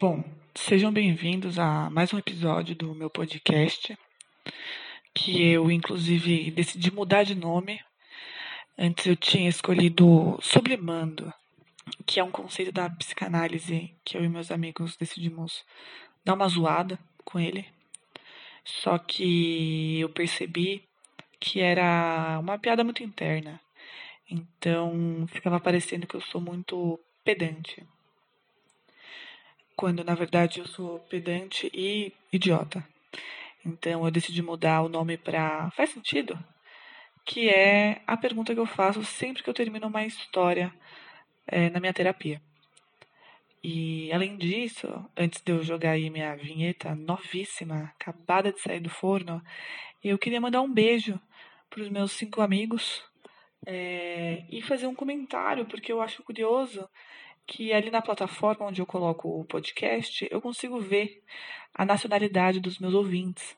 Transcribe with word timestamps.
Bom, 0.00 0.24
sejam 0.54 0.90
bem-vindos 0.90 1.58
a 1.58 1.90
mais 1.90 2.10
um 2.14 2.18
episódio 2.18 2.74
do 2.74 2.94
meu 2.94 3.10
podcast, 3.10 3.98
que 5.14 5.42
eu, 5.42 5.70
inclusive, 5.70 6.50
decidi 6.52 6.90
mudar 6.90 7.22
de 7.22 7.34
nome. 7.34 7.78
Antes 8.78 9.04
eu 9.04 9.14
tinha 9.14 9.46
escolhido 9.46 10.38
Sublimando, 10.40 11.30
que 12.06 12.18
é 12.18 12.24
um 12.24 12.30
conceito 12.30 12.72
da 12.72 12.88
psicanálise 12.88 13.94
que 14.02 14.16
eu 14.16 14.24
e 14.24 14.28
meus 14.30 14.50
amigos 14.50 14.96
decidimos 14.96 15.66
dar 16.24 16.32
uma 16.32 16.48
zoada 16.48 16.98
com 17.22 17.38
ele. 17.38 17.66
Só 18.64 18.96
que 18.96 20.00
eu 20.00 20.08
percebi 20.08 20.82
que 21.38 21.60
era 21.60 22.38
uma 22.40 22.58
piada 22.58 22.82
muito 22.82 23.02
interna. 23.02 23.60
Então 24.30 25.26
ficava 25.28 25.60
parecendo 25.60 26.06
que 26.06 26.14
eu 26.14 26.22
sou 26.22 26.40
muito 26.40 26.98
pedante 27.22 27.86
quando 29.80 30.04
na 30.04 30.14
verdade 30.14 30.60
eu 30.60 30.66
sou 30.66 30.98
pedante 31.08 31.70
e 31.72 32.12
idiota. 32.30 32.86
Então 33.64 34.04
eu 34.04 34.10
decidi 34.10 34.42
mudar 34.42 34.82
o 34.82 34.90
nome 34.90 35.16
para 35.16 35.70
faz 35.70 35.88
sentido, 35.88 36.38
que 37.24 37.48
é 37.48 38.02
a 38.06 38.14
pergunta 38.14 38.52
que 38.52 38.60
eu 38.60 38.66
faço 38.66 39.02
sempre 39.02 39.42
que 39.42 39.48
eu 39.48 39.54
termino 39.54 39.86
uma 39.86 40.04
história 40.04 40.70
é, 41.46 41.70
na 41.70 41.80
minha 41.80 41.94
terapia. 41.94 42.42
E 43.64 44.12
além 44.12 44.36
disso, 44.36 44.86
antes 45.16 45.40
de 45.40 45.50
eu 45.50 45.62
jogar 45.62 45.92
aí 45.92 46.10
minha 46.10 46.36
vinheta 46.36 46.94
novíssima, 46.94 47.94
acabada 47.98 48.52
de 48.52 48.60
sair 48.60 48.80
do 48.80 48.90
forno, 48.90 49.42
eu 50.04 50.18
queria 50.18 50.42
mandar 50.42 50.60
um 50.60 50.70
beijo 50.70 51.18
para 51.70 51.80
os 51.80 51.88
meus 51.88 52.12
cinco 52.12 52.42
amigos 52.42 53.02
é, 53.66 54.44
e 54.50 54.60
fazer 54.60 54.86
um 54.86 54.94
comentário, 54.94 55.64
porque 55.64 55.90
eu 55.90 56.02
acho 56.02 56.22
curioso 56.22 56.86
que 57.46 57.72
ali 57.72 57.90
na 57.90 58.02
plataforma 58.02 58.66
onde 58.66 58.80
eu 58.80 58.86
coloco 58.86 59.28
o 59.40 59.44
podcast, 59.44 60.26
eu 60.30 60.40
consigo 60.40 60.80
ver 60.80 61.22
a 61.74 61.84
nacionalidade 61.84 62.60
dos 62.60 62.78
meus 62.78 62.94
ouvintes. 62.94 63.56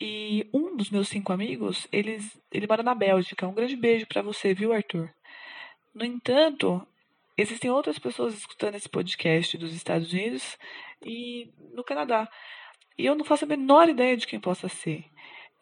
E 0.00 0.48
um 0.52 0.76
dos 0.76 0.90
meus 0.90 1.08
cinco 1.08 1.32
amigos, 1.32 1.86
eles, 1.92 2.40
ele 2.50 2.66
mora 2.66 2.82
na 2.82 2.94
Bélgica. 2.94 3.46
Um 3.46 3.54
grande 3.54 3.76
beijo 3.76 4.06
para 4.06 4.22
você, 4.22 4.54
viu, 4.54 4.72
Arthur? 4.72 5.10
No 5.94 6.04
entanto, 6.04 6.86
existem 7.36 7.70
outras 7.70 7.98
pessoas 7.98 8.34
escutando 8.34 8.76
esse 8.76 8.88
podcast 8.88 9.58
dos 9.58 9.74
Estados 9.74 10.12
Unidos 10.12 10.56
e 11.04 11.50
no 11.74 11.84
Canadá. 11.84 12.30
E 12.96 13.06
eu 13.06 13.14
não 13.14 13.24
faço 13.24 13.44
a 13.44 13.48
menor 13.48 13.88
ideia 13.88 14.16
de 14.16 14.26
quem 14.26 14.40
possa 14.40 14.68
ser. 14.68 15.04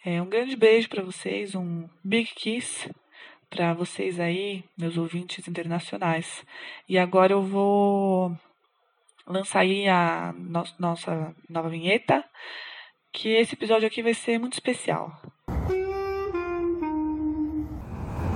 É, 0.05 0.23
um 0.23 0.29
grande 0.29 0.57
beijo 0.57 0.89
para 0.89 1.03
vocês, 1.03 1.55
um 1.55 1.89
big 2.05 2.33
kiss 2.35 2.89
para 3.51 3.75
vocês 3.75 4.21
aí, 4.21 4.65
meus 4.77 4.97
ouvintes 4.97 5.47
internacionais. 5.49 6.45
E 6.89 6.99
agora 6.99 7.33
eu 7.33 7.43
vou 7.43 8.37
lançar 9.27 9.61
aí 9.61 9.89
a 9.89 10.35
no 10.37 10.65
nossa 10.79 11.35
nova 11.49 11.69
vinheta, 11.69 12.25
que 13.13 13.29
esse 13.31 13.55
episódio 13.55 13.87
aqui 13.87 14.03
vai 14.03 14.15
ser 14.15 14.39
muito 14.39 14.55
especial. 14.55 15.13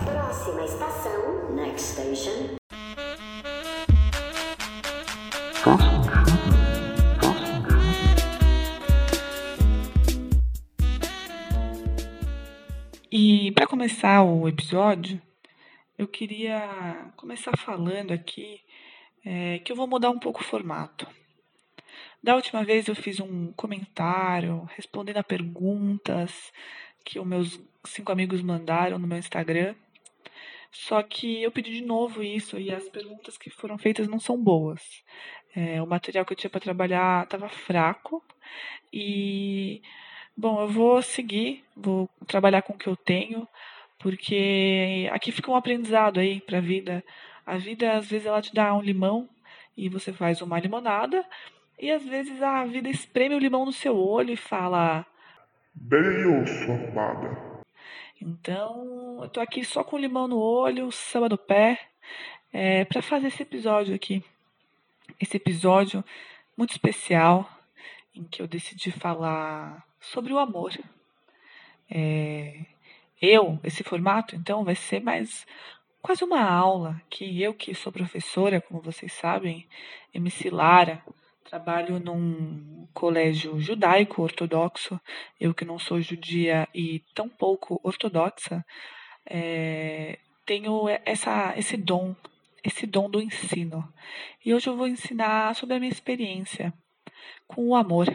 Próxima 0.04 0.64
estação, 0.64 1.54
next 1.54 1.92
station. 1.92 2.61
Começar 13.82 14.22
o 14.22 14.46
episódio, 14.46 15.20
eu 15.98 16.06
queria 16.06 17.10
começar 17.16 17.50
falando 17.58 18.12
aqui 18.12 18.60
é, 19.24 19.58
que 19.58 19.72
eu 19.72 19.76
vou 19.76 19.88
mudar 19.88 20.08
um 20.10 20.20
pouco 20.20 20.40
o 20.40 20.44
formato. 20.44 21.04
Da 22.22 22.36
última 22.36 22.62
vez 22.62 22.86
eu 22.86 22.94
fiz 22.94 23.18
um 23.18 23.52
comentário 23.54 24.70
respondendo 24.76 25.16
a 25.16 25.24
perguntas 25.24 26.52
que 27.04 27.18
os 27.18 27.26
meus 27.26 27.60
cinco 27.84 28.12
amigos 28.12 28.40
mandaram 28.40 29.00
no 29.00 29.08
meu 29.08 29.18
Instagram. 29.18 29.74
Só 30.70 31.02
que 31.02 31.42
eu 31.42 31.50
pedi 31.50 31.72
de 31.72 31.82
novo 31.82 32.22
isso 32.22 32.60
e 32.60 32.70
as 32.70 32.88
perguntas 32.88 33.36
que 33.36 33.50
foram 33.50 33.76
feitas 33.76 34.06
não 34.06 34.20
são 34.20 34.40
boas. 34.40 35.02
É, 35.56 35.82
o 35.82 35.88
material 35.88 36.24
que 36.24 36.34
eu 36.34 36.36
tinha 36.36 36.50
para 36.50 36.60
trabalhar 36.60 37.24
estava 37.24 37.48
fraco 37.48 38.22
e 38.92 39.82
Bom, 40.34 40.62
eu 40.62 40.68
vou 40.68 41.02
seguir, 41.02 41.62
vou 41.76 42.08
trabalhar 42.26 42.62
com 42.62 42.72
o 42.72 42.78
que 42.78 42.86
eu 42.86 42.96
tenho, 42.96 43.46
porque 44.02 45.08
aqui 45.12 45.30
fica 45.30 45.50
um 45.50 45.56
aprendizado 45.56 46.18
aí 46.18 46.40
para 46.40 46.58
a 46.58 46.60
vida. 46.60 47.04
A 47.46 47.56
vida, 47.56 47.92
às 47.96 48.08
vezes, 48.10 48.26
ela 48.26 48.42
te 48.42 48.52
dá 48.52 48.74
um 48.74 48.82
limão 48.82 49.28
e 49.76 49.88
você 49.88 50.12
faz 50.12 50.42
uma 50.42 50.60
limonada, 50.60 51.24
e 51.78 51.90
às 51.90 52.04
vezes 52.04 52.42
a 52.42 52.64
vida 52.64 52.88
espreme 52.88 53.34
o 53.34 53.38
limão 53.38 53.64
no 53.64 53.72
seu 53.72 53.96
olho 53.96 54.32
e 54.32 54.36
fala: 54.36 55.06
Bem, 55.74 56.00
amada. 56.90 57.62
Então, 58.20 59.20
eu 59.22 59.28
tô 59.28 59.40
aqui 59.40 59.64
só 59.64 59.82
com 59.82 59.98
limão 59.98 60.28
no 60.28 60.38
olho, 60.38 60.92
samba 60.92 61.28
no 61.28 61.38
pé, 61.38 61.80
é, 62.52 62.84
para 62.84 63.02
fazer 63.02 63.28
esse 63.28 63.42
episódio 63.42 63.94
aqui. 63.94 64.22
Esse 65.20 65.36
episódio 65.36 66.04
muito 66.56 66.72
especial 66.72 67.48
em 68.14 68.24
que 68.24 68.42
eu 68.42 68.46
decidi 68.46 68.90
falar 68.90 69.84
sobre 69.98 70.32
o 70.32 70.38
amor. 70.38 70.72
É, 71.90 72.64
eu, 73.22 73.60
esse 73.62 73.84
formato, 73.84 74.34
então, 74.34 74.64
vai 74.64 74.74
ser 74.74 75.00
mais 75.00 75.46
quase 76.02 76.24
uma 76.24 76.42
aula 76.42 77.00
que 77.08 77.40
eu, 77.40 77.54
que 77.54 77.72
sou 77.72 77.92
professora, 77.92 78.60
como 78.60 78.82
vocês 78.82 79.12
sabem, 79.12 79.68
MC 80.12 80.50
Lara, 80.50 81.00
trabalho 81.44 82.00
num 82.00 82.88
colégio 82.92 83.60
judaico 83.60 84.22
ortodoxo, 84.22 85.00
eu 85.40 85.54
que 85.54 85.64
não 85.64 85.78
sou 85.78 86.00
judia 86.00 86.68
e 86.74 87.00
tão 87.14 87.28
pouco 87.28 87.80
ortodoxa, 87.84 88.64
é, 89.24 90.18
tenho 90.44 90.88
essa, 91.04 91.54
esse 91.56 91.76
dom, 91.76 92.16
esse 92.64 92.86
dom 92.86 93.08
do 93.08 93.22
ensino. 93.22 93.86
E 94.44 94.52
hoje 94.52 94.68
eu 94.68 94.76
vou 94.76 94.88
ensinar 94.88 95.54
sobre 95.54 95.76
a 95.76 95.78
minha 95.78 95.92
experiência 95.92 96.74
com 97.46 97.68
o 97.68 97.76
amor. 97.76 98.06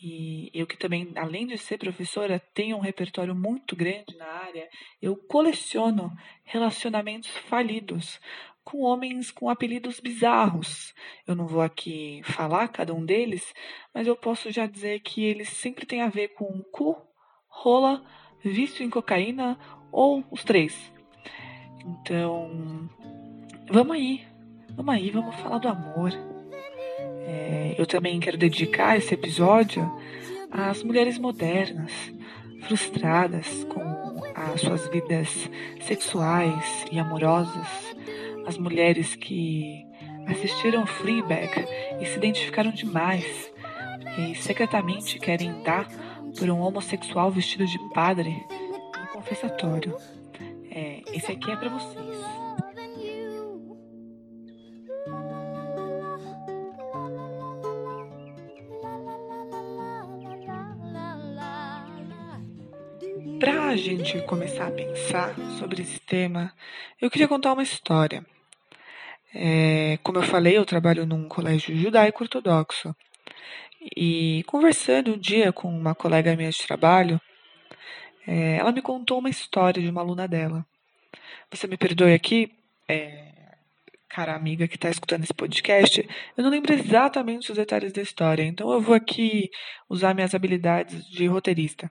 E 0.00 0.50
eu 0.54 0.66
que 0.66 0.76
também, 0.76 1.12
além 1.16 1.46
de 1.46 1.58
ser 1.58 1.76
professora, 1.78 2.38
tenho 2.54 2.76
um 2.76 2.80
repertório 2.80 3.34
muito 3.34 3.74
grande 3.74 4.16
na 4.16 4.26
área, 4.26 4.68
eu 5.02 5.16
coleciono 5.16 6.12
relacionamentos 6.44 7.28
falidos 7.28 8.20
com 8.68 8.82
homens 8.82 9.30
com 9.30 9.48
apelidos 9.48 9.98
bizarros. 9.98 10.94
Eu 11.26 11.34
não 11.34 11.46
vou 11.46 11.62
aqui 11.62 12.20
falar 12.22 12.68
cada 12.68 12.92
um 12.92 13.02
deles, 13.02 13.54
mas 13.94 14.06
eu 14.06 14.14
posso 14.14 14.50
já 14.52 14.66
dizer 14.66 15.00
que 15.00 15.24
eles 15.24 15.48
sempre 15.48 15.86
têm 15.86 16.02
a 16.02 16.08
ver 16.08 16.28
com 16.34 16.62
cu, 16.70 16.94
rola, 17.48 18.04
vício 18.44 18.84
em 18.84 18.90
cocaína 18.90 19.58
ou 19.90 20.22
os 20.30 20.44
três. 20.44 20.92
Então, 21.80 22.90
vamos 23.70 23.96
aí, 23.96 24.28
vamos 24.76 24.94
aí, 24.94 25.10
vamos 25.10 25.34
falar 25.36 25.58
do 25.58 25.68
amor. 25.68 26.27
É, 27.28 27.74
eu 27.76 27.84
também 27.84 28.18
quero 28.18 28.38
dedicar 28.38 28.96
esse 28.96 29.12
episódio 29.12 29.86
às 30.50 30.82
mulheres 30.82 31.18
modernas, 31.18 31.92
frustradas 32.62 33.64
com 33.64 34.22
as 34.34 34.62
suas 34.62 34.88
vidas 34.88 35.28
sexuais 35.82 36.86
e 36.90 36.98
amorosas, 36.98 37.68
as 38.46 38.56
mulheres 38.56 39.14
que 39.14 39.84
assistiram 40.26 40.86
Fleabag 40.86 41.66
e 42.00 42.06
se 42.06 42.16
identificaram 42.16 42.70
demais 42.70 43.52
e 44.18 44.34
secretamente 44.34 45.18
querem 45.18 45.62
dar 45.62 45.86
por 46.38 46.48
um 46.48 46.60
homossexual 46.60 47.30
vestido 47.30 47.66
de 47.66 47.78
padre 47.90 48.42
no 48.98 49.06
confessatório. 49.08 49.94
É, 50.70 51.02
esse 51.12 51.30
aqui 51.30 51.50
é 51.50 51.56
para 51.56 51.68
vocês. 51.68 52.37
Gente 63.80 64.20
começar 64.22 64.68
a 64.68 64.70
pensar 64.70 65.34
sobre 65.58 65.82
esse 65.82 65.98
tema, 66.00 66.52
eu 67.00 67.10
queria 67.10 67.28
contar 67.28 67.52
uma 67.52 67.62
história. 67.62 68.24
É, 69.34 69.98
como 70.02 70.18
eu 70.18 70.22
falei, 70.22 70.56
eu 70.56 70.64
trabalho 70.64 71.06
num 71.06 71.28
colégio 71.28 71.76
judaico 71.76 72.22
ortodoxo. 72.22 72.94
E 73.96 74.42
conversando 74.46 75.14
um 75.14 75.18
dia 75.18 75.52
com 75.52 75.68
uma 75.68 75.94
colega 75.94 76.34
minha 76.34 76.50
de 76.50 76.66
trabalho, 76.66 77.20
é, 78.26 78.56
ela 78.56 78.72
me 78.72 78.82
contou 78.82 79.18
uma 79.18 79.30
história 79.30 79.82
de 79.82 79.88
uma 79.88 80.00
aluna 80.00 80.26
dela. 80.26 80.66
Você 81.50 81.66
me 81.66 81.76
perdoe 81.76 82.12
aqui, 82.12 82.50
é, 82.88 83.32
cara 84.08 84.34
amiga 84.34 84.66
que 84.66 84.74
está 84.74 84.90
escutando 84.90 85.22
esse 85.24 85.34
podcast, 85.34 86.06
eu 86.36 86.42
não 86.42 86.50
lembro 86.50 86.72
exatamente 86.72 87.50
os 87.50 87.56
detalhes 87.56 87.92
da 87.92 88.02
história, 88.02 88.42
então 88.42 88.72
eu 88.72 88.80
vou 88.80 88.94
aqui 88.94 89.50
usar 89.88 90.14
minhas 90.14 90.34
habilidades 90.34 91.06
de 91.08 91.26
roteirista. 91.26 91.90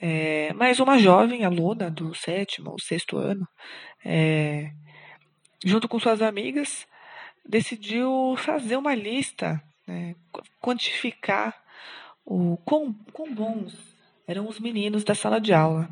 É, 0.00 0.52
mas 0.54 0.80
uma 0.80 0.98
jovem 0.98 1.44
aluna 1.44 1.90
do 1.90 2.14
sétimo 2.14 2.72
ou 2.72 2.80
sexto 2.80 3.16
ano, 3.16 3.46
é, 4.04 4.70
junto 5.64 5.88
com 5.88 5.98
suas 5.98 6.20
amigas, 6.20 6.86
decidiu 7.46 8.34
fazer 8.38 8.76
uma 8.76 8.94
lista, 8.94 9.62
né, 9.86 10.14
quantificar 10.60 11.54
o 12.24 12.56
quão, 12.64 12.92
quão 13.12 13.32
bons 13.32 13.76
eram 14.26 14.48
os 14.48 14.58
meninos 14.58 15.04
da 15.04 15.14
sala 15.14 15.40
de 15.40 15.52
aula. 15.52 15.88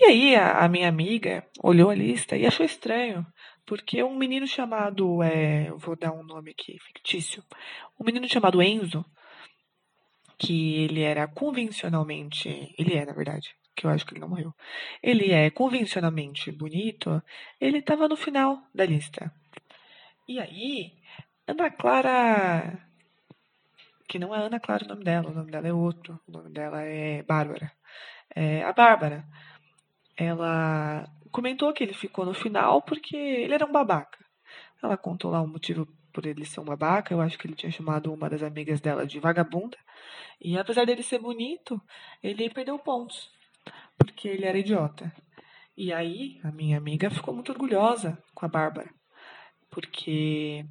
E 0.00 0.04
aí 0.04 0.34
a, 0.34 0.64
a, 0.64 0.68
minha 0.68 0.88
amiga 0.88 1.46
olhou 1.62 1.90
a 1.90 1.94
lista 1.94 2.36
e 2.36 2.46
achou 2.46 2.64
estranho, 2.64 3.26
porque 3.66 4.02
um 4.02 4.16
menino 4.16 4.46
chamado, 4.46 5.22
é, 5.22 5.70
vou 5.76 5.94
dar 5.94 6.12
um 6.12 6.22
nome 6.22 6.50
aqui 6.50 6.78
fictício, 6.80 7.42
um 8.00 8.04
menino 8.04 8.26
chamado 8.28 8.62
Enzo, 8.62 9.04
que 10.42 10.74
ele 10.82 11.02
era 11.02 11.28
convencionalmente, 11.28 12.74
ele 12.76 12.94
é 12.96 13.06
na 13.06 13.12
verdade, 13.12 13.54
que 13.76 13.86
eu 13.86 13.90
acho 13.90 14.04
que 14.04 14.12
ele 14.12 14.20
não 14.20 14.28
morreu, 14.28 14.52
ele 15.00 15.30
é 15.30 15.48
convencionalmente 15.50 16.50
bonito, 16.50 17.22
ele 17.60 17.78
estava 17.78 18.08
no 18.08 18.16
final 18.16 18.60
da 18.74 18.84
lista. 18.84 19.32
E 20.28 20.40
aí, 20.40 20.94
Ana 21.46 21.70
Clara, 21.70 22.76
que 24.08 24.18
não 24.18 24.34
é 24.34 24.38
Ana 24.38 24.58
Clara 24.58 24.84
o 24.84 24.88
nome 24.88 25.04
dela, 25.04 25.30
o 25.30 25.34
nome 25.34 25.52
dela 25.52 25.68
é 25.68 25.72
outro, 25.72 26.18
o 26.26 26.32
nome 26.32 26.50
dela 26.50 26.82
é 26.82 27.22
Bárbara. 27.22 27.70
É, 28.34 28.64
a 28.64 28.72
Bárbara, 28.72 29.24
ela 30.16 31.08
comentou 31.30 31.72
que 31.72 31.84
ele 31.84 31.94
ficou 31.94 32.26
no 32.26 32.34
final 32.34 32.82
porque 32.82 33.16
ele 33.16 33.54
era 33.54 33.64
um 33.64 33.72
babaca. 33.72 34.18
Ela 34.82 34.96
contou 34.96 35.30
lá 35.30 35.40
o 35.40 35.46
motivo 35.46 35.86
por 36.12 36.26
ele 36.26 36.44
ser 36.44 36.60
um 36.60 36.64
babaca. 36.64 37.12
Eu 37.12 37.20
acho 37.20 37.38
que 37.38 37.46
ele 37.46 37.54
tinha 37.54 37.72
chamado 37.72 38.12
uma 38.12 38.28
das 38.28 38.42
amigas 38.42 38.80
dela 38.80 39.06
de 39.06 39.18
vagabunda. 39.18 39.78
E 40.40 40.58
apesar 40.58 40.84
dele 40.84 41.02
ser 41.02 41.18
bonito, 41.18 41.80
ele 42.22 42.50
perdeu 42.50 42.78
pontos 42.78 43.30
porque 43.98 44.28
ele 44.28 44.44
era 44.44 44.58
idiota. 44.58 45.12
E 45.76 45.92
aí, 45.92 46.40
a 46.44 46.50
minha 46.50 46.76
amiga 46.76 47.10
ficou 47.10 47.34
muito 47.34 47.50
orgulhosa 47.50 48.22
com 48.34 48.44
a 48.44 48.48
Bárbara, 48.48 48.90
porque 49.70 50.64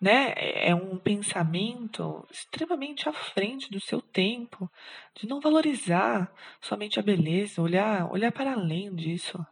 né, 0.00 0.32
é 0.36 0.74
um 0.74 0.98
pensamento 0.98 2.26
extremamente 2.30 3.08
à 3.08 3.12
frente 3.12 3.70
do 3.70 3.80
seu 3.80 4.00
tempo, 4.00 4.70
de 5.14 5.26
não 5.26 5.40
valorizar 5.40 6.32
somente 6.60 7.00
a 7.00 7.02
beleza, 7.02 7.62
olhar, 7.62 8.10
olhar 8.10 8.32
para 8.32 8.52
além 8.52 8.94
disso. 8.94 9.44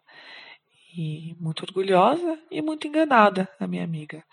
E 0.92 1.36
muito 1.38 1.62
orgulhosa 1.62 2.38
e 2.50 2.60
muito 2.60 2.86
enganada, 2.86 3.48
a 3.60 3.66
minha 3.66 3.84
amiga, 3.84 4.24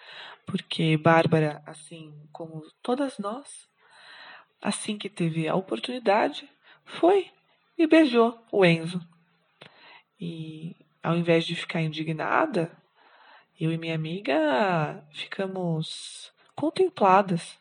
porque 0.45 0.97
Bárbara, 0.97 1.61
assim 1.67 2.11
como 2.31 2.63
todas 2.81 3.19
nós, 3.19 3.69
assim 4.61 4.97
que 4.97 5.07
teve 5.07 5.47
a 5.47 5.55
oportunidade, 5.55 6.49
foi 6.83 7.29
e 7.77 7.85
beijou 7.85 8.43
o 8.51 8.65
Enzo. 8.65 8.99
E 10.19 10.75
ao 11.03 11.15
invés 11.15 11.45
de 11.45 11.55
ficar 11.55 11.81
indignada, 11.81 12.71
eu 13.59 13.71
e 13.71 13.77
minha 13.77 13.95
amiga 13.95 15.05
ficamos 15.11 16.33
contempladas 16.55 17.59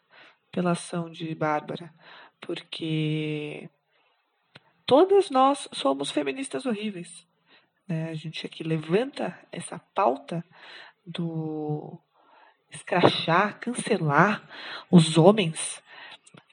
pela 0.50 0.70
ação 0.70 1.10
de 1.10 1.34
Bárbara, 1.34 1.92
porque 2.40 3.68
todas 4.86 5.28
nós 5.28 5.68
somos 5.72 6.10
feministas 6.10 6.64
horríveis. 6.64 7.26
Né? 7.88 8.10
A 8.10 8.14
gente 8.14 8.46
aqui 8.46 8.62
levanta 8.62 9.38
essa 9.52 9.78
pauta 9.94 10.44
do 11.04 11.98
escrachar, 12.70 13.58
cancelar 13.60 14.42
os 14.90 15.16
homens 15.16 15.82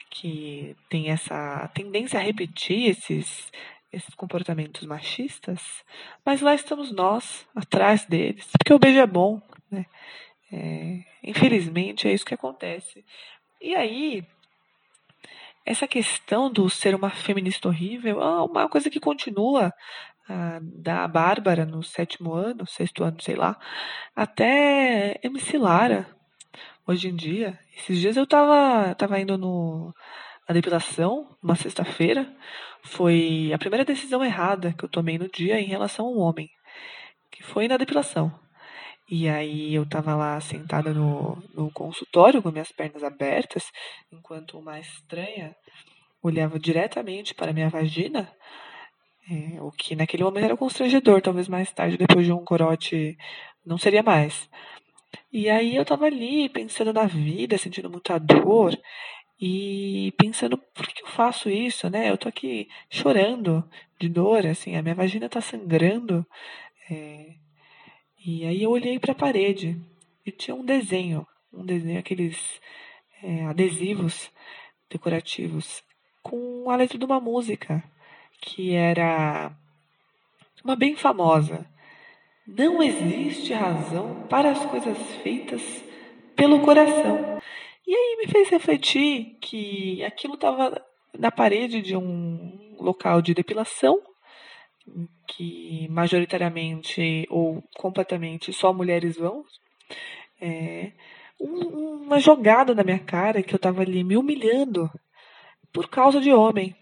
que 0.09 0.75
têm 0.89 1.09
essa 1.09 1.67
tendência 1.73 2.19
a 2.19 2.23
repetir 2.23 2.89
esses 2.89 3.51
esses 3.91 4.15
comportamentos 4.15 4.87
machistas, 4.87 5.61
mas 6.25 6.41
lá 6.41 6.55
estamos 6.55 6.91
nós, 6.91 7.47
atrás 7.55 8.05
deles, 8.05 8.49
porque 8.57 8.73
o 8.73 8.79
beijo 8.79 8.99
é 8.99 9.05
bom, 9.05 9.39
né? 9.69 9.85
É, 10.51 11.03
infelizmente 11.23 12.07
é 12.07 12.13
isso 12.13 12.25
que 12.25 12.33
acontece. 12.33 13.05
E 13.61 13.75
aí, 13.75 14.25
essa 15.65 15.87
questão 15.87 16.51
do 16.51 16.69
ser 16.69 16.95
uma 16.95 17.11
feminista 17.11 17.67
horrível 17.67 18.21
é 18.21 18.43
uma 18.43 18.67
coisa 18.67 18.89
que 18.89 18.99
continua 18.99 19.71
da 20.61 21.07
Bárbara 21.07 21.65
no 21.65 21.83
sétimo 21.83 22.33
ano, 22.33 22.65
sexto 22.65 23.03
ano, 23.03 23.21
sei 23.21 23.35
lá, 23.35 23.57
até 24.15 25.19
MC 25.23 25.57
Lara, 25.57 26.07
hoje 26.87 27.09
em 27.09 27.15
dia. 27.15 27.59
Esses 27.75 27.99
dias 27.99 28.17
eu 28.17 28.27
tava, 28.27 28.93
tava 28.95 29.19
indo 29.19 29.37
no, 29.37 29.93
na 30.47 30.53
depilação, 30.53 31.35
uma 31.41 31.55
sexta-feira, 31.55 32.31
foi 32.83 33.51
a 33.53 33.57
primeira 33.57 33.85
decisão 33.85 34.23
errada 34.23 34.73
que 34.73 34.83
eu 34.85 34.89
tomei 34.89 35.17
no 35.17 35.29
dia 35.29 35.59
em 35.59 35.65
relação 35.65 36.05
ao 36.05 36.17
homem, 36.17 36.49
que 37.31 37.43
foi 37.43 37.67
na 37.67 37.77
depilação. 37.77 38.31
E 39.09 39.27
aí 39.27 39.73
eu 39.73 39.85
tava 39.87 40.15
lá 40.15 40.39
sentada 40.39 40.93
no, 40.93 41.41
no 41.53 41.69
consultório 41.71 42.41
com 42.41 42.51
minhas 42.51 42.71
pernas 42.71 43.03
abertas, 43.03 43.71
enquanto 44.11 44.57
uma 44.57 44.79
estranha 44.79 45.55
olhava 46.21 46.57
diretamente 46.57 47.35
para 47.35 47.51
minha 47.51 47.69
vagina, 47.69 48.31
é, 49.29 49.61
o 49.61 49.71
que 49.71 49.95
naquele 49.95 50.23
momento 50.23 50.45
era 50.45 50.57
constrangedor, 50.57 51.21
talvez 51.21 51.47
mais 51.47 51.71
tarde, 51.71 51.97
depois 51.97 52.25
de 52.25 52.33
um 52.33 52.43
corote, 52.43 53.17
não 53.65 53.77
seria 53.77 54.03
mais. 54.03 54.49
E 55.31 55.49
aí 55.49 55.75
eu 55.75 55.85
tava 55.85 56.05
ali 56.05 56.49
pensando 56.49 56.93
na 56.93 57.05
vida, 57.05 57.57
sentindo 57.57 57.89
muita 57.89 58.19
dor, 58.19 58.77
e 59.39 60.13
pensando, 60.17 60.57
por 60.57 60.87
que 60.87 61.03
eu 61.03 61.07
faço 61.07 61.49
isso, 61.49 61.89
né? 61.89 62.09
Eu 62.09 62.17
tô 62.17 62.29
aqui 62.29 62.69
chorando 62.89 63.63
de 63.99 64.07
dor, 64.07 64.45
assim, 64.45 64.75
a 64.75 64.81
minha 64.81 64.95
vagina 64.95 65.27
tá 65.27 65.41
sangrando. 65.41 66.25
É... 66.89 67.33
E 68.25 68.45
aí 68.45 68.63
eu 68.63 68.71
olhei 68.71 68.99
para 68.99 69.11
a 69.11 69.15
parede 69.15 69.77
e 70.25 70.31
tinha 70.31 70.55
um 70.55 70.63
desenho, 70.63 71.27
um 71.51 71.65
desenho, 71.65 71.99
aqueles 71.99 72.61
é, 73.21 73.43
adesivos 73.45 74.31
decorativos, 74.89 75.83
com 76.21 76.69
a 76.69 76.75
letra 76.77 76.97
de 76.97 77.03
uma 77.03 77.19
música 77.19 77.83
que 78.43 78.75
era 78.75 79.51
uma 80.63 80.75
bem 80.75 80.95
famosa. 80.95 81.65
Não 82.45 82.83
existe 82.83 83.53
razão 83.53 84.27
para 84.29 84.51
as 84.51 84.65
coisas 84.65 84.97
feitas 85.23 85.61
pelo 86.35 86.59
coração. 86.61 87.39
E 87.87 87.95
aí 87.95 88.17
me 88.17 88.27
fez 88.27 88.49
refletir 88.49 89.37
que 89.39 90.03
aquilo 90.03 90.33
estava 90.33 90.83
na 91.17 91.31
parede 91.31 91.81
de 91.81 91.95
um 91.95 92.75
local 92.79 93.21
de 93.21 93.33
depilação, 93.33 94.01
que 95.27 95.87
majoritariamente 95.89 97.25
ou 97.29 97.63
completamente 97.77 98.51
só 98.51 98.73
mulheres 98.73 99.15
vão. 99.15 99.45
É, 100.41 100.91
um, 101.39 102.03
uma 102.03 102.19
jogada 102.19 102.75
na 102.75 102.83
minha 102.83 102.99
cara 102.99 103.41
que 103.41 103.53
eu 103.53 103.57
estava 103.57 103.81
ali 103.81 104.03
me 104.03 104.17
humilhando 104.17 104.91
por 105.71 105.89
causa 105.89 106.19
de 106.19 106.33
homem. 106.33 106.75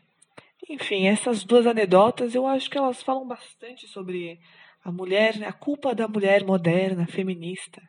Enfim, 0.71 1.05
essas 1.05 1.43
duas 1.43 1.67
anedotas 1.67 2.33
eu 2.33 2.47
acho 2.47 2.69
que 2.69 2.77
elas 2.77 3.03
falam 3.03 3.27
bastante 3.27 3.89
sobre 3.89 4.39
a 4.81 4.89
mulher, 4.89 5.43
a 5.43 5.51
culpa 5.51 5.93
da 5.93 6.07
mulher 6.07 6.45
moderna, 6.45 7.05
feminista, 7.05 7.81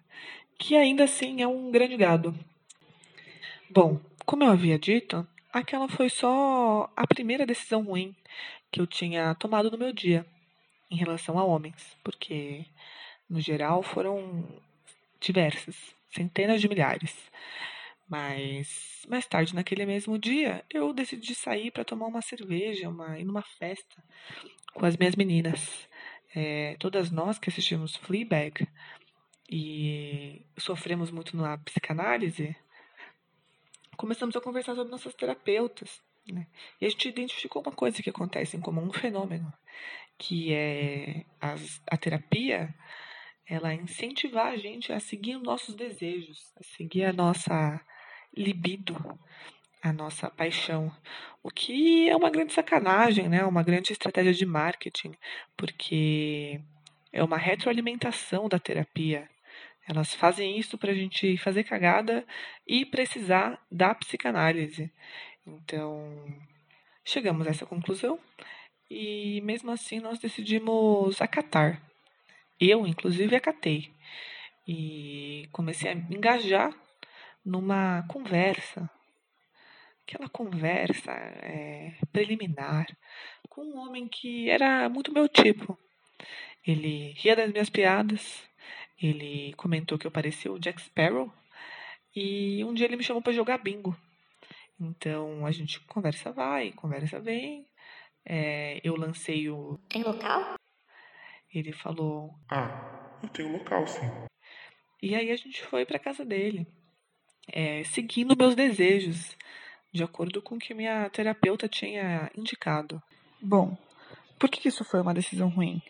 que 0.58 0.74
ainda 0.74 1.04
assim 1.04 1.40
é 1.40 1.46
um 1.46 1.70
grande 1.70 1.96
gado. 1.96 2.34
Bom, 3.70 4.00
como 4.26 4.42
eu 4.42 4.50
havia 4.50 4.80
dito, 4.80 5.24
aquela 5.52 5.88
foi 5.88 6.10
só 6.10 6.92
a 6.96 7.06
primeira 7.06 7.46
decisão 7.46 7.84
ruim 7.84 8.16
que 8.68 8.80
eu 8.80 8.86
tinha 8.86 9.32
tomado 9.36 9.70
no 9.70 9.78
meu 9.78 9.92
dia 9.92 10.26
em 10.90 10.96
relação 10.96 11.38
a 11.38 11.44
homens, 11.44 11.96
porque 12.02 12.64
no 13.30 13.40
geral 13.40 13.84
foram 13.84 14.44
diversas, 15.20 15.76
centenas 16.10 16.60
de 16.60 16.68
milhares. 16.68 17.16
Mas 18.12 19.06
mais 19.08 19.24
tarde 19.24 19.54
naquele 19.54 19.86
mesmo 19.86 20.18
dia, 20.18 20.62
eu 20.68 20.92
decidi 20.92 21.34
sair 21.34 21.70
para 21.70 21.82
tomar 21.82 22.08
uma 22.08 22.20
cerveja, 22.20 22.90
uma 22.90 23.18
ir 23.18 23.24
numa 23.24 23.40
festa 23.40 24.04
com 24.74 24.84
as 24.84 24.98
minhas 24.98 25.16
meninas. 25.16 25.88
É, 26.34 26.76
todas 26.78 27.10
nós 27.10 27.38
que 27.38 27.48
assistimos 27.48 27.96
Fleabag 27.96 28.68
e 29.50 30.44
sofremos 30.58 31.10
muito 31.10 31.34
na 31.34 31.56
psicanálise, 31.56 32.54
começamos 33.96 34.36
a 34.36 34.42
conversar 34.42 34.74
sobre 34.74 34.90
nossas 34.90 35.14
terapeutas. 35.14 36.02
Né? 36.30 36.46
E 36.82 36.84
a 36.84 36.90
gente 36.90 37.08
identificou 37.08 37.62
uma 37.62 37.72
coisa 37.72 38.02
que 38.02 38.10
acontece 38.10 38.58
em 38.58 38.60
um 38.60 38.92
fenômeno, 38.92 39.50
que 40.18 40.52
é 40.52 41.24
as, 41.40 41.80
a 41.90 41.96
terapia, 41.96 42.74
ela 43.46 43.72
incentivar 43.72 44.48
a 44.48 44.56
gente 44.58 44.92
a 44.92 45.00
seguir 45.00 45.36
os 45.36 45.42
nossos 45.42 45.74
desejos, 45.74 46.52
a 46.60 46.62
seguir 46.62 47.04
a 47.04 47.12
nossa 47.14 47.80
libido, 48.36 48.96
a 49.82 49.92
nossa 49.92 50.30
paixão. 50.30 50.92
O 51.42 51.50
que 51.50 52.08
é 52.08 52.16
uma 52.16 52.30
grande 52.30 52.52
sacanagem, 52.52 53.28
né? 53.28 53.44
Uma 53.44 53.62
grande 53.62 53.92
estratégia 53.92 54.32
de 54.32 54.46
marketing, 54.46 55.12
porque 55.56 56.60
é 57.12 57.22
uma 57.22 57.36
retroalimentação 57.36 58.48
da 58.48 58.58
terapia. 58.58 59.28
Elas 59.88 60.14
fazem 60.14 60.58
isso 60.58 60.78
para 60.78 60.92
a 60.92 60.94
gente 60.94 61.36
fazer 61.38 61.64
cagada 61.64 62.24
e 62.66 62.86
precisar 62.86 63.58
da 63.70 63.94
psicanálise. 63.94 64.90
Então, 65.46 66.24
chegamos 67.04 67.46
a 67.46 67.50
essa 67.50 67.66
conclusão 67.66 68.18
e 68.90 69.40
mesmo 69.42 69.70
assim 69.72 69.98
nós 70.00 70.18
decidimos 70.20 71.20
acatar. 71.20 71.82
Eu, 72.60 72.86
inclusive, 72.86 73.34
acatei. 73.34 73.90
e 74.66 75.48
comecei 75.52 75.90
a 75.90 75.94
engajar 75.94 76.72
numa 77.44 78.02
conversa. 78.08 78.90
Aquela 80.02 80.28
conversa 80.28 81.12
é, 81.12 81.96
preliminar 82.12 82.86
com 83.48 83.62
um 83.62 83.78
homem 83.78 84.08
que 84.08 84.48
era 84.48 84.88
muito 84.88 85.12
meu 85.12 85.28
tipo. 85.28 85.78
Ele 86.66 87.12
ria 87.12 87.36
das 87.36 87.50
minhas 87.50 87.70
piadas, 87.70 88.42
ele 89.00 89.52
comentou 89.54 89.98
que 89.98 90.06
eu 90.06 90.10
parecia 90.10 90.52
o 90.52 90.58
Jack 90.58 90.80
Sparrow 90.80 91.32
e 92.14 92.64
um 92.64 92.74
dia 92.74 92.86
ele 92.86 92.96
me 92.96 93.02
chamou 93.02 93.22
para 93.22 93.32
jogar 93.32 93.58
bingo. 93.58 93.96
Então 94.78 95.46
a 95.46 95.50
gente 95.50 95.80
conversa 95.86 96.32
vai, 96.32 96.72
conversa 96.72 97.20
vem. 97.20 97.66
É, 98.24 98.80
eu 98.84 98.96
lancei 98.96 99.48
o. 99.48 99.78
Tem 99.88 100.02
local? 100.02 100.54
Ele 101.52 101.72
falou. 101.72 102.34
Ah, 102.48 103.18
eu 103.22 103.28
tenho 103.28 103.52
local 103.52 103.86
sim. 103.86 104.06
E 105.02 105.14
aí 105.14 105.30
a 105.30 105.36
gente 105.36 105.62
foi 105.64 105.84
para 105.84 105.98
casa 105.98 106.24
dele, 106.24 106.66
é, 107.48 107.82
seguindo 107.84 108.36
meus 108.36 108.54
desejos, 108.54 109.36
de 109.92 110.02
acordo 110.02 110.40
com 110.40 110.56
o 110.56 110.58
que 110.58 110.74
minha 110.74 111.08
terapeuta 111.10 111.68
tinha 111.68 112.30
indicado. 112.36 113.02
Bom, 113.40 113.76
por 114.38 114.50
que 114.50 114.68
isso 114.68 114.84
foi 114.84 115.00
uma 115.00 115.14
decisão 115.14 115.48
ruim? 115.48 115.82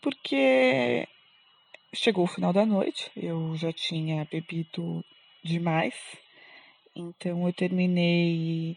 Porque 0.00 1.06
chegou 1.94 2.24
o 2.24 2.28
final 2.28 2.52
da 2.52 2.66
noite, 2.66 3.10
eu 3.16 3.56
já 3.56 3.72
tinha 3.72 4.26
bebido 4.30 5.04
demais, 5.42 5.94
então 6.94 7.46
eu 7.46 7.52
terminei 7.52 8.76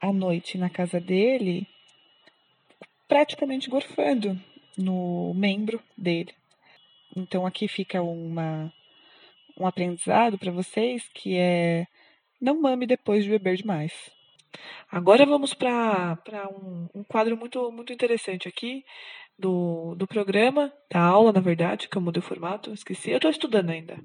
a 0.00 0.12
noite 0.12 0.58
na 0.58 0.68
casa 0.68 1.00
dele 1.00 1.66
praticamente 3.08 3.70
gorfando 3.70 4.38
no 4.76 5.32
membro 5.34 5.80
dele. 5.96 6.34
Então 7.16 7.46
aqui 7.46 7.68
fica 7.68 8.02
uma 8.02 8.72
um 9.58 9.66
aprendizado 9.66 10.38
para 10.38 10.52
vocês 10.52 11.08
que 11.12 11.36
é 11.36 11.86
não 12.40 12.60
mame 12.60 12.86
depois 12.86 13.24
de 13.24 13.30
beber 13.30 13.56
demais. 13.56 13.92
Agora 14.90 15.26
vamos 15.26 15.52
para 15.54 16.48
um, 16.50 16.88
um 16.94 17.04
quadro 17.04 17.36
muito, 17.36 17.70
muito 17.72 17.92
interessante 17.92 18.46
aqui 18.46 18.84
do, 19.38 19.94
do 19.96 20.06
programa, 20.06 20.72
da 20.90 21.00
aula, 21.00 21.32
na 21.32 21.40
verdade, 21.40 21.88
que 21.88 21.96
eu 21.96 22.02
mudei 22.02 22.20
o 22.20 22.24
formato, 22.24 22.72
esqueci. 22.72 23.10
Eu 23.10 23.16
estou 23.16 23.30
estudando 23.30 23.70
ainda 23.70 23.98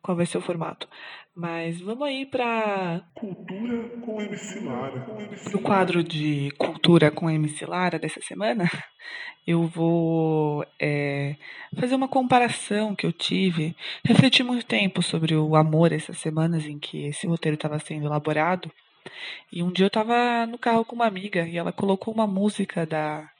qual 0.00 0.16
vai 0.16 0.26
ser 0.26 0.38
o 0.38 0.42
formato. 0.42 0.88
Mas 1.34 1.80
vamos 1.80 2.06
aí 2.06 2.24
para. 2.24 3.02
Cultura 3.14 3.88
com 4.00 4.22
MC 4.22 4.60
Lara. 4.60 5.06
No 5.52 5.58
quadro 5.60 6.02
de 6.02 6.50
Cultura 6.52 7.10
com 7.10 7.28
MC 7.28 7.66
Lara 7.66 7.98
dessa 7.98 8.20
semana, 8.22 8.64
eu 9.46 9.66
vou 9.66 10.64
é, 10.80 11.36
fazer 11.78 11.94
uma 11.94 12.08
comparação 12.08 12.94
que 12.94 13.04
eu 13.04 13.12
tive. 13.12 13.76
Refleti 14.04 14.42
muito 14.42 14.64
tempo 14.64 15.02
sobre 15.02 15.34
o 15.34 15.56
amor 15.56 15.92
essas 15.92 16.18
semanas 16.18 16.64
em 16.64 16.78
que 16.78 17.06
esse 17.06 17.26
roteiro 17.26 17.56
estava 17.56 17.78
sendo 17.78 18.06
elaborado. 18.06 18.70
E 19.52 19.62
um 19.62 19.70
dia 19.70 19.84
eu 19.84 19.88
estava 19.88 20.46
no 20.46 20.58
carro 20.58 20.84
com 20.84 20.94
uma 20.94 21.06
amiga 21.06 21.46
e 21.46 21.58
ela 21.58 21.72
colocou 21.72 22.14
uma 22.14 22.26
música 22.26 22.86
da 22.86 23.30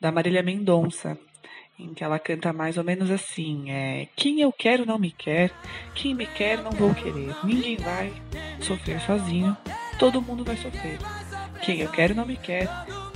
da 0.00 0.12
Marília 0.12 0.42
Mendonça, 0.42 1.18
em 1.78 1.92
que 1.92 2.02
ela 2.02 2.18
canta 2.18 2.52
mais 2.52 2.76
ou 2.76 2.84
menos 2.84 3.10
assim: 3.10 3.70
é, 3.70 4.08
Quem 4.16 4.40
eu 4.40 4.52
quero 4.52 4.86
não 4.86 4.98
me 4.98 5.10
quer, 5.10 5.50
quem 5.94 6.14
me 6.14 6.26
quer 6.26 6.62
não 6.62 6.70
vou 6.70 6.94
querer. 6.94 7.34
Ninguém 7.44 7.76
vai 7.76 8.12
sofrer 8.60 9.00
sozinho, 9.00 9.56
todo 9.98 10.22
mundo 10.22 10.44
vai 10.44 10.56
sofrer. 10.56 10.98
Quem 11.62 11.80
eu 11.80 11.90
quero 11.90 12.14
não 12.14 12.26
me 12.26 12.36
quer, 12.36 12.68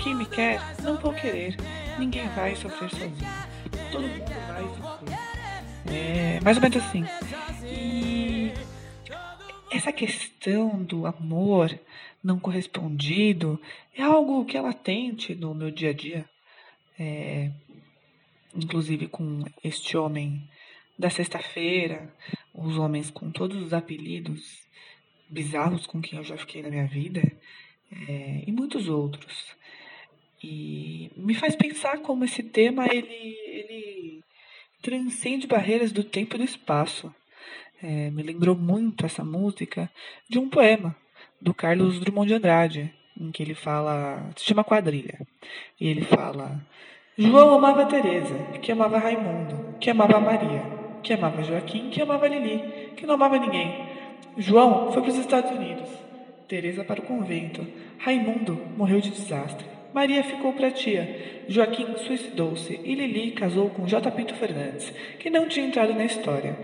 quem 0.02 0.14
me 0.14 0.26
quer 0.26 0.60
não 0.82 0.96
vou 0.96 1.12
querer. 1.12 1.56
Ninguém 1.98 2.28
vai 2.28 2.56
sofrer 2.56 2.90
sozinho, 2.90 3.30
todo 3.92 4.02
mundo 4.02 4.32
vai 4.46 4.62
sofrer. 4.62 5.18
É 5.92 6.40
mais 6.40 6.56
ou 6.56 6.62
menos 6.62 6.76
assim. 6.78 7.04
E 7.64 8.52
essa 9.70 9.92
questão 9.92 10.82
do 10.82 11.06
amor 11.06 11.78
não 12.22 12.38
correspondido 12.38 13.60
é 13.96 14.02
algo 14.02 14.44
que 14.44 14.56
é 14.56 14.60
latente 14.60 15.34
no 15.34 15.54
meu 15.54 15.70
dia 15.70 15.90
a 15.90 15.92
dia 15.92 16.28
é, 17.00 17.50
inclusive 18.54 19.08
com 19.08 19.42
este 19.64 19.96
homem 19.96 20.46
da 20.98 21.08
sexta-feira, 21.08 22.14
os 22.52 22.76
homens 22.76 23.10
com 23.10 23.30
todos 23.30 23.56
os 23.56 23.72
apelidos 23.72 24.68
bizarros 25.26 25.86
com 25.86 26.02
quem 26.02 26.18
eu 26.18 26.24
já 26.24 26.36
fiquei 26.36 26.60
na 26.60 26.68
minha 26.68 26.86
vida, 26.86 27.22
é, 27.90 28.44
e 28.46 28.52
muitos 28.52 28.86
outros. 28.88 29.56
E 30.42 31.10
me 31.16 31.34
faz 31.34 31.56
pensar 31.56 31.98
como 32.00 32.24
esse 32.24 32.42
tema 32.42 32.86
ele, 32.86 33.36
ele 33.46 34.22
transcende 34.82 35.46
barreiras 35.46 35.92
do 35.92 36.04
tempo 36.04 36.34
e 36.34 36.38
do 36.38 36.44
espaço. 36.44 37.14
É, 37.82 38.10
me 38.10 38.22
lembrou 38.22 38.54
muito 38.54 39.06
essa 39.06 39.24
música 39.24 39.90
de 40.28 40.38
um 40.38 40.50
poema 40.50 40.94
do 41.40 41.54
Carlos 41.54 41.98
Drummond 41.98 42.28
de 42.28 42.34
Andrade, 42.34 42.94
em 43.20 43.30
que 43.30 43.42
ele 43.42 43.54
fala, 43.54 44.30
se 44.34 44.44
chama 44.44 44.64
Quadrilha, 44.64 45.20
e 45.78 45.88
ele 45.88 46.02
fala: 46.02 46.58
João 47.18 47.54
amava 47.54 47.84
Teresa, 47.84 48.34
que 48.62 48.72
amava 48.72 48.98
Raimundo, 48.98 49.76
que 49.78 49.90
amava 49.90 50.18
Maria, 50.18 50.62
que 51.02 51.12
amava 51.12 51.42
Joaquim, 51.42 51.90
que 51.90 52.00
amava 52.00 52.26
Lili, 52.26 52.92
que 52.96 53.06
não 53.06 53.14
amava 53.14 53.38
ninguém. 53.38 53.86
João 54.38 54.90
foi 54.90 55.02
para 55.02 55.10
os 55.10 55.18
Estados 55.18 55.50
Unidos, 55.50 55.88
Teresa 56.48 56.82
para 56.82 57.00
o 57.00 57.04
convento, 57.04 57.66
Raimundo 57.98 58.58
morreu 58.76 59.00
de 59.00 59.10
desastre. 59.10 59.66
Maria 59.92 60.22
ficou 60.22 60.52
para 60.52 60.70
tia, 60.70 61.44
Joaquim 61.48 61.96
suicidou-se 61.98 62.80
e 62.84 62.94
Lili 62.94 63.32
casou 63.32 63.68
com 63.70 63.86
J. 63.86 64.10
Pinto 64.12 64.34
Fernandes, 64.34 64.90
que 65.18 65.28
não 65.28 65.48
tinha 65.48 65.66
entrado 65.66 65.92
na 65.92 66.04
história. 66.04 66.56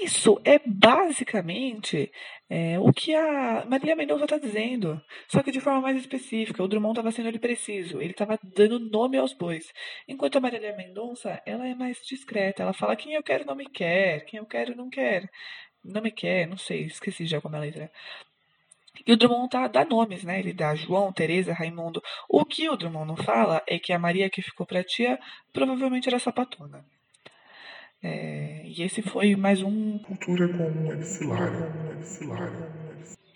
Isso 0.00 0.40
é 0.44 0.58
basicamente 0.64 2.10
é, 2.48 2.78
o 2.78 2.92
que 2.92 3.14
a 3.14 3.64
Marília 3.66 3.96
Mendonça 3.96 4.24
está 4.24 4.38
dizendo, 4.38 5.00
só 5.28 5.42
que 5.42 5.50
de 5.50 5.60
forma 5.60 5.80
mais 5.80 5.96
específica. 5.96 6.62
O 6.62 6.68
Drummond 6.68 6.92
estava 6.92 7.12
sendo 7.12 7.28
ele 7.28 7.38
preciso, 7.38 8.00
ele 8.00 8.12
estava 8.12 8.38
dando 8.42 8.78
nome 8.78 9.18
aos 9.18 9.32
bois. 9.34 9.72
Enquanto 10.08 10.36
a 10.36 10.40
Marília 10.40 10.74
Mendonça, 10.76 11.42
ela 11.44 11.66
é 11.66 11.74
mais 11.74 11.98
discreta, 12.06 12.62
ela 12.62 12.72
fala 12.72 12.96
quem 12.96 13.14
eu 13.14 13.22
quero 13.22 13.44
não 13.44 13.54
me 13.54 13.68
quer, 13.68 14.24
quem 14.24 14.38
eu 14.38 14.46
quero 14.46 14.74
não 14.74 14.88
quer, 14.88 15.28
não 15.84 16.00
me 16.00 16.10
quer, 16.10 16.46
não 16.46 16.56
sei, 16.56 16.82
esqueci 16.84 17.26
já 17.26 17.40
como 17.40 17.56
é 17.56 17.58
a 17.58 17.62
letra. 17.62 17.90
E 19.06 19.12
o 19.12 19.16
Drummond 19.16 19.48
tá, 19.50 19.66
dá 19.68 19.84
nomes, 19.84 20.22
né? 20.22 20.38
Ele 20.38 20.52
dá 20.52 20.74
João, 20.74 21.12
Teresa, 21.12 21.52
Raimundo. 21.52 22.02
O 22.28 22.44
que 22.44 22.68
o 22.68 22.76
Drummond 22.76 23.08
não 23.08 23.16
fala 23.16 23.62
é 23.66 23.78
que 23.78 23.92
a 23.92 23.98
Maria 23.98 24.30
que 24.30 24.42
ficou 24.42 24.66
pra 24.66 24.84
tia 24.84 25.18
provavelmente 25.52 26.08
era 26.08 26.18
sapatona. 26.18 26.84
É, 28.02 28.62
e 28.64 28.82
esse 28.82 29.00
foi 29.00 29.36
mais 29.36 29.62
um. 29.62 29.98
Cultura 29.98 30.48
com 30.48 30.92
Epsilara. 30.92 31.72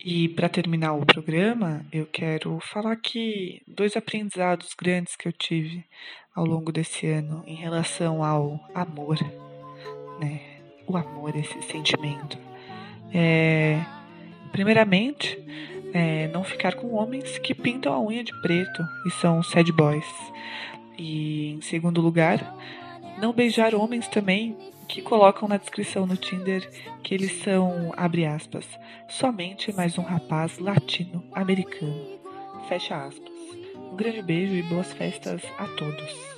E 0.03 0.29
para 0.29 0.49
terminar 0.49 0.93
o 0.93 1.05
programa, 1.05 1.85
eu 1.91 2.05
quero 2.05 2.59
falar 2.59 2.95
que 2.97 3.61
dois 3.67 3.95
aprendizados 3.95 4.75
grandes 4.77 5.15
que 5.15 5.27
eu 5.27 5.31
tive 5.31 5.85
ao 6.35 6.45
longo 6.45 6.71
desse 6.71 7.07
ano 7.07 7.43
em 7.47 7.55
relação 7.55 8.23
ao 8.23 8.59
amor, 8.75 9.17
né? 10.19 10.41
O 10.85 10.95
amor, 10.95 11.35
esse 11.35 11.61
sentimento. 11.61 12.37
É, 13.13 13.81
primeiramente, 14.51 15.37
é, 15.93 16.27
não 16.27 16.43
ficar 16.43 16.75
com 16.75 16.93
homens 16.93 17.37
que 17.39 17.55
pintam 17.55 17.93
a 17.93 18.01
unha 18.01 18.23
de 18.23 18.33
preto 18.41 18.83
e 19.05 19.11
são 19.11 19.41
sad 19.41 19.71
boys. 19.71 20.05
E 20.97 21.53
em 21.53 21.61
segundo 21.61 22.01
lugar, 22.01 22.55
não 23.17 23.33
beijar 23.33 23.73
homens 23.73 24.07
também 24.07 24.55
que 24.87 25.01
colocam 25.01 25.47
na 25.47 25.57
descrição 25.57 26.05
no 26.05 26.15
Tinder 26.15 26.69
que 27.03 27.13
eles 27.13 27.43
são, 27.43 27.91
abre 27.97 28.25
aspas, 28.25 28.65
somente 29.09 29.73
mais 29.73 29.97
um 29.97 30.03
rapaz 30.03 30.57
latino-americano. 30.59 32.19
Fecha 32.69 33.05
aspas. 33.05 33.33
Um 33.75 33.95
grande 33.95 34.21
beijo 34.21 34.53
e 34.53 34.63
boas 34.63 34.91
festas 34.93 35.41
a 35.57 35.65
todos. 35.75 36.36